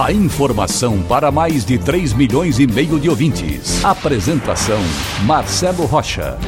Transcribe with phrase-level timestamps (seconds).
[0.00, 3.84] A informação para mais de 3 milhões e meio de ouvintes.
[3.84, 4.80] Apresentação
[5.26, 6.38] Marcelo Rocha.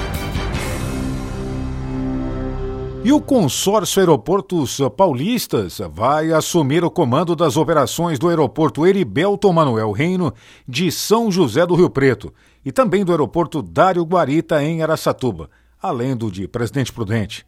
[3.05, 9.93] E o consórcio Aeroportos Paulistas vai assumir o comando das operações do aeroporto Heriberto Manuel
[9.93, 10.33] Reino
[10.67, 12.33] de São José do Rio Preto
[12.65, 17.45] e também do aeroporto Dário Guarita em Araçatuba, além do de Presidente Prudente,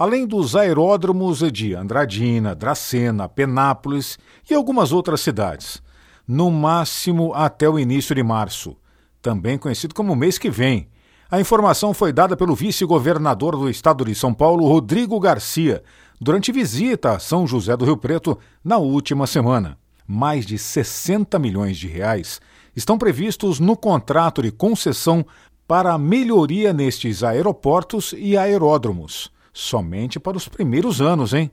[0.00, 4.18] além dos aeródromos de Andradina, Dracena, Penápolis
[4.50, 5.82] e algumas outras cidades,
[6.26, 8.78] no máximo até o início de março,
[9.20, 10.88] também conhecido como mês que vem.
[11.30, 15.82] A informação foi dada pelo vice-governador do estado de São Paulo, Rodrigo Garcia,
[16.18, 19.76] durante visita a São José do Rio Preto na última semana.
[20.06, 22.40] Mais de 60 milhões de reais
[22.74, 25.26] estão previstos no contrato de concessão
[25.68, 31.50] para a melhoria nestes aeroportos e aeródromos, somente para os primeiros anos, hein?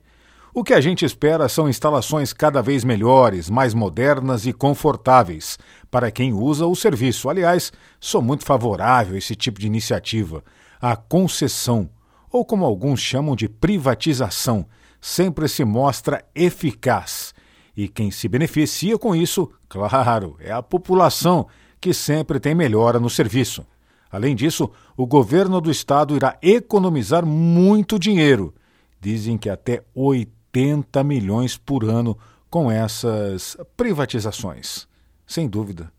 [0.54, 5.58] O que a gente espera são instalações cada vez melhores, mais modernas e confortáveis
[5.90, 7.28] para quem usa o serviço.
[7.28, 10.42] Aliás, sou muito favorável a esse tipo de iniciativa.
[10.80, 11.88] A concessão,
[12.30, 14.66] ou como alguns chamam de privatização,
[15.00, 17.34] sempre se mostra eficaz
[17.78, 21.46] e quem se beneficia com isso, claro, é a população,
[21.80, 23.64] que sempre tem melhora no serviço.
[24.10, 28.54] Além disso, o governo do estado irá economizar muito dinheiro.
[29.00, 32.16] Dizem que até 80 milhões por ano
[32.50, 34.88] com essas privatizações.
[35.26, 35.92] Sem dúvida,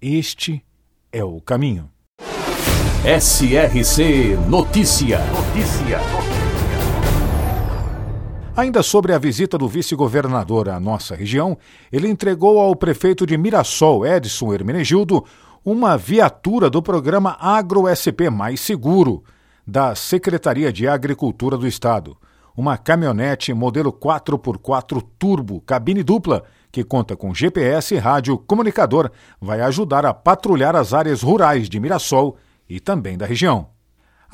[0.00, 0.64] este
[1.12, 1.88] é o caminho.
[3.04, 5.18] SRC Notícia.
[5.32, 6.31] Notícia.
[8.54, 11.56] Ainda sobre a visita do vice-governador à nossa região,
[11.90, 15.24] ele entregou ao prefeito de Mirassol, Edson Hermenegildo,
[15.64, 19.24] uma viatura do programa AgroSP Mais Seguro,
[19.66, 22.14] da Secretaria de Agricultura do Estado.
[22.54, 29.10] Uma caminhonete modelo 4x4 turbo, cabine dupla, que conta com GPS e rádio comunicador,
[29.40, 32.36] vai ajudar a patrulhar as áreas rurais de Mirassol
[32.68, 33.68] e também da região.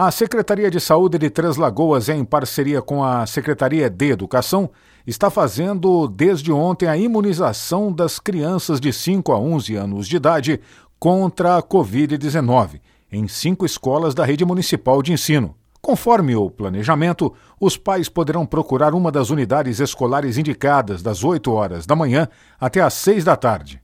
[0.00, 4.70] A Secretaria de Saúde de Três Lagoas, em parceria com a Secretaria de Educação,
[5.04, 10.60] está fazendo desde ontem a imunização das crianças de 5 a 11 anos de idade
[11.00, 15.56] contra a Covid-19 em cinco escolas da rede municipal de ensino.
[15.82, 21.86] Conforme o planejamento, os pais poderão procurar uma das unidades escolares indicadas das 8 horas
[21.86, 22.28] da manhã
[22.60, 23.82] até às 6 da tarde.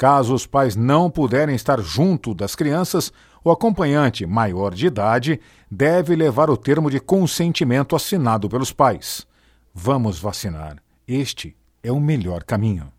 [0.00, 3.12] Caso os pais não puderem estar junto das crianças,
[3.44, 5.38] o acompanhante maior de idade
[5.70, 9.26] deve levar o termo de consentimento assinado pelos pais.
[9.74, 10.78] Vamos vacinar.
[11.06, 12.90] Este é o melhor caminho.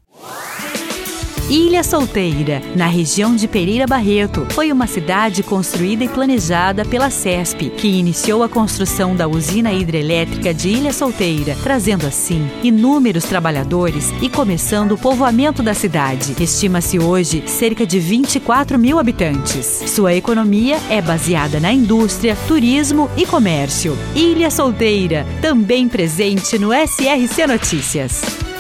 [1.52, 7.72] Ilha Solteira, na região de Pereira Barreto, foi uma cidade construída e planejada pela CESP,
[7.72, 14.30] que iniciou a construção da usina hidrelétrica de Ilha Solteira, trazendo assim inúmeros trabalhadores e
[14.30, 16.42] começando o povoamento da cidade.
[16.42, 19.66] Estima-se hoje cerca de 24 mil habitantes.
[19.88, 23.98] Sua economia é baseada na indústria, turismo e comércio.
[24.16, 28.51] Ilha Solteira, também presente no SRC Notícias.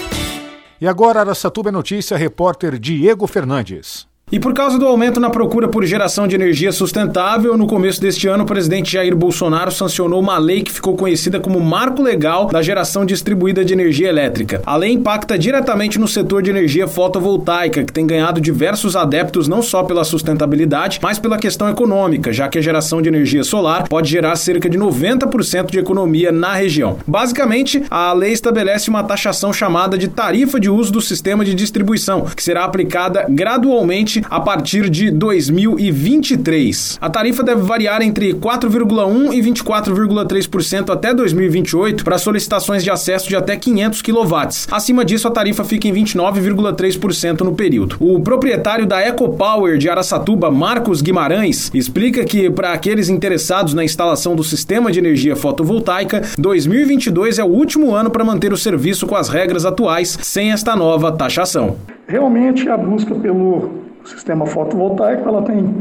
[0.81, 4.10] E agora, Araçatuba é Notícia, repórter Diego Fernandes.
[4.31, 8.29] E por causa do aumento na procura por geração de energia sustentável, no começo deste
[8.29, 12.61] ano, o presidente Jair Bolsonaro sancionou uma lei que ficou conhecida como Marco Legal da
[12.61, 14.61] Geração Distribuída de Energia Elétrica.
[14.65, 19.61] A lei impacta diretamente no setor de energia fotovoltaica, que tem ganhado diversos adeptos não
[19.61, 24.09] só pela sustentabilidade, mas pela questão econômica, já que a geração de energia solar pode
[24.09, 26.99] gerar cerca de 90% de economia na região.
[27.05, 32.21] Basicamente, a lei estabelece uma taxação chamada de tarifa de uso do sistema de distribuição,
[32.33, 36.97] que será aplicada gradualmente a partir de 2023.
[37.01, 43.35] A tarifa deve variar entre 4,1% e 24,3% até 2028 para solicitações de acesso de
[43.35, 44.47] até 500 kW.
[44.71, 47.95] Acima disso, a tarifa fica em 29,3% no período.
[47.99, 54.35] O proprietário da EcoPower de Araçatuba, Marcos Guimarães, explica que para aqueles interessados na instalação
[54.35, 59.15] do sistema de energia fotovoltaica, 2022 é o último ano para manter o serviço com
[59.15, 61.77] as regras atuais, sem esta nova taxação.
[62.07, 65.75] Realmente a busca pelo o sistema fotovoltaico ela tem,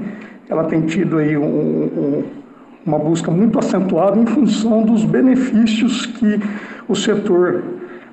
[0.49, 2.25] ela tem tido aí um, um,
[2.87, 6.40] uma busca muito acentuada em função dos benefícios que
[6.88, 7.62] o setor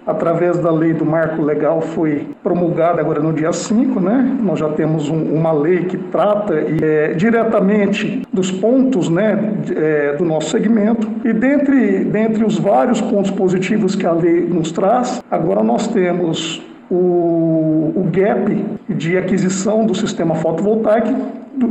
[0.07, 4.37] através da lei do marco legal, foi promulgada agora no dia 5, né?
[4.41, 9.37] Nós já temos um, uma lei que trata é, diretamente dos pontos né,
[9.75, 11.09] é, do nosso segmento.
[11.25, 16.65] E dentre, dentre os vários pontos positivos que a lei nos traz, agora nós temos
[16.89, 21.13] o, o gap de aquisição do sistema fotovoltaico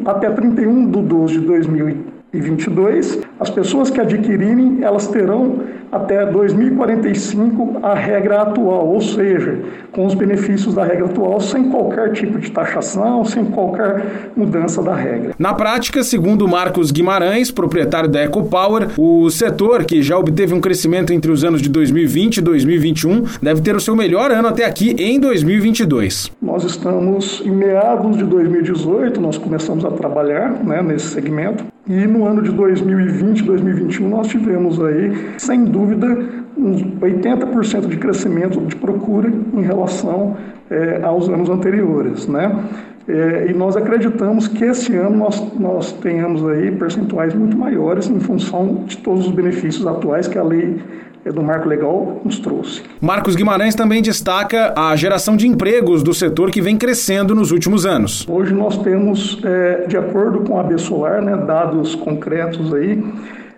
[0.05, 3.21] até 31 de 12 de 2022.
[3.39, 5.61] As pessoas que adquirirem, elas terão
[5.91, 9.59] até 2045 a regra atual, ou seja,
[9.93, 14.95] com os benefícios da regra atual, sem qualquer tipo de taxação, sem qualquer mudança da
[14.95, 15.35] regra.
[15.39, 21.13] Na prática, segundo Marcos Guimarães, proprietário da EcoPower, o setor, que já obteve um crescimento
[21.13, 24.95] entre os anos de 2020 e 2021, deve ter o seu melhor ano até aqui
[24.99, 26.31] em 2022.
[26.41, 32.27] Nós estamos em meados de 2018, nós começamos a trabalhar né, nesse segmento, e no
[32.27, 39.31] ano de 2020, 2021, nós tivemos aí, sem dúvida, uns 80% de crescimento de procura
[39.55, 40.37] em relação
[40.71, 42.65] é, aos anos anteriores, né?
[43.09, 48.19] É, e nós acreditamos que esse ano nós, nós tenhamos aí percentuais muito maiores em
[48.19, 50.81] função de todos os benefícios atuais que a lei
[51.25, 52.83] é, do marco legal nos trouxe.
[53.01, 57.87] Marcos Guimarães também destaca a geração de empregos do setor que vem crescendo nos últimos
[57.87, 58.27] anos.
[58.29, 63.05] Hoje nós temos, é, de acordo com a B Solar, né, dados concretos aí,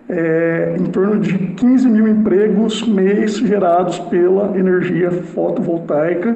[0.09, 6.35] é, em torno de 15 mil empregos mês gerados pela energia fotovoltaica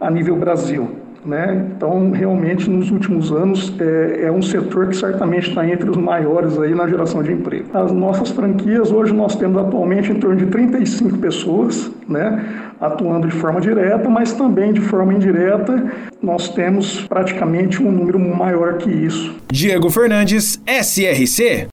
[0.00, 0.88] a nível Brasil.
[1.24, 1.66] Né?
[1.76, 6.58] Então, realmente, nos últimos anos, é, é um setor que certamente está entre os maiores
[6.58, 7.66] aí na geração de emprego.
[7.74, 12.42] As nossas franquias, hoje nós temos atualmente em torno de 35 pessoas, né,
[12.80, 15.92] atuando de forma direta, mas também de forma indireta,
[16.22, 19.36] nós temos praticamente um número maior que isso.
[19.52, 21.69] Diego Fernandes, SRC.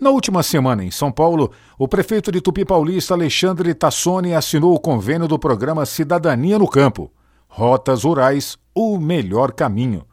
[0.00, 4.78] Na última semana, em São Paulo, o prefeito de Tupi Paulista, Alexandre Tassoni, assinou o
[4.78, 7.10] convênio do programa Cidadania no Campo.
[7.48, 10.06] Rotas Rurais, o melhor caminho.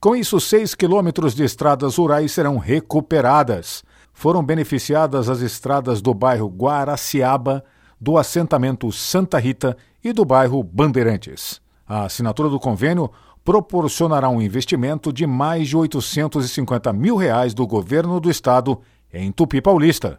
[0.00, 3.84] Com isso, seis quilômetros de estradas rurais serão recuperadas.
[4.12, 7.64] Foram beneficiadas as estradas do bairro Guaraciaba,
[8.00, 11.60] do assentamento Santa Rita e do bairro Bandeirantes.
[11.86, 13.08] A assinatura do convênio
[13.44, 18.80] proporcionará um investimento de mais de 850 mil reais do governo do estado
[19.12, 20.18] em Tupi Paulista.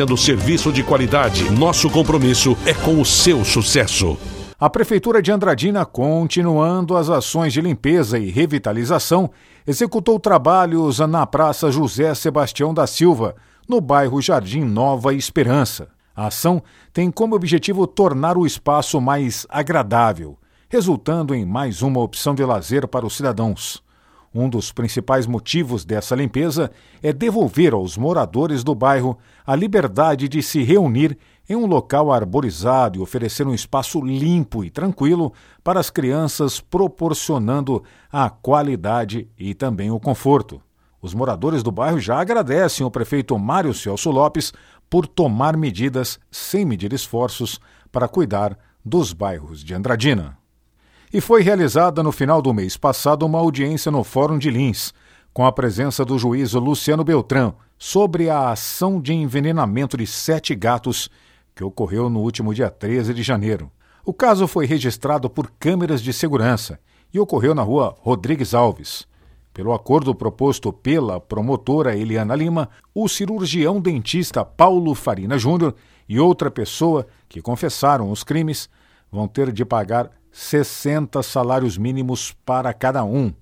[0.01, 1.49] oferecendo serviço de qualidade.
[1.51, 4.17] Nosso compromisso é com o seu sucesso.
[4.59, 9.29] A Prefeitura de Andradina, continuando as ações de limpeza e revitalização,
[9.65, 13.35] executou trabalhos na Praça José Sebastião da Silva,
[13.67, 15.89] no bairro Jardim Nova Esperança.
[16.15, 16.61] A ação
[16.93, 20.37] tem como objetivo tornar o espaço mais agradável,
[20.69, 23.81] resultando em mais uma opção de lazer para os cidadãos.
[24.33, 26.71] Um dos principais motivos dessa limpeza
[27.03, 31.17] é devolver aos moradores do bairro a liberdade de se reunir
[31.49, 37.83] em um local arborizado e oferecer um espaço limpo e tranquilo para as crianças, proporcionando
[38.09, 40.61] a qualidade e também o conforto.
[41.01, 44.53] Os moradores do bairro já agradecem ao prefeito Mário Celso Lopes
[44.89, 47.59] por tomar medidas sem medir esforços
[47.91, 50.40] para cuidar dos bairros de Andradina
[51.13, 54.93] e foi realizada no final do mês passado uma audiência no Fórum de Lins,
[55.33, 61.09] com a presença do juiz Luciano Beltrão, sobre a ação de envenenamento de sete gatos
[61.53, 63.69] que ocorreu no último dia 13 de janeiro.
[64.05, 66.79] O caso foi registrado por câmeras de segurança
[67.13, 69.05] e ocorreu na rua Rodrigues Alves.
[69.53, 75.75] Pelo acordo proposto pela promotora Eliana Lima, o cirurgião dentista Paulo Farina Júnior
[76.07, 78.69] e outra pessoa que confessaram os crimes
[79.11, 83.33] vão ter de pagar 60 salários mínimos para cada um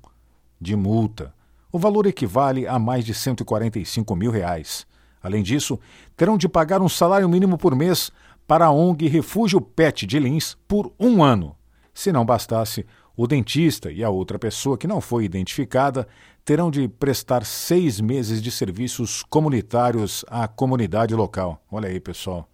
[0.59, 1.33] de multa.
[1.71, 4.87] O valor equivale a mais de 145 mil reais.
[5.21, 5.79] Além disso,
[6.17, 8.11] terão de pagar um salário mínimo por mês
[8.47, 11.55] para a ONG Refúgio Pet de Lins por um ano.
[11.93, 16.07] Se não bastasse, o dentista e a outra pessoa que não foi identificada
[16.43, 21.61] terão de prestar seis meses de serviços comunitários à comunidade local.
[21.69, 22.49] Olha aí, pessoal.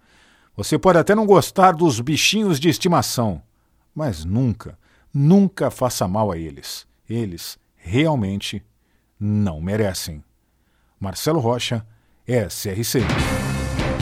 [0.56, 3.40] Você pode até não gostar dos bichinhos de estimação,
[3.96, 4.78] mas nunca,
[5.12, 6.86] nunca faça mal a eles.
[7.08, 8.62] Eles realmente
[9.18, 10.22] não merecem.
[11.00, 11.86] Marcelo Rocha,
[12.28, 13.00] SRC.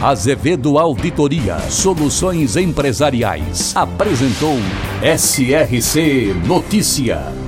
[0.02, 4.56] Azevedo Auditoria Soluções Empresariais apresentou
[5.16, 7.43] SRC Notícia.